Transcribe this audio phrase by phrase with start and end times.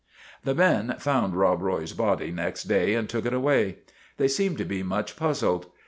[0.45, 3.77] "The men found Rob Roy's body next day and took it away.
[4.17, 5.67] They seemed to be much puzzled.